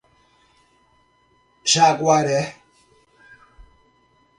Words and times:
Jaguaré 1.71 2.41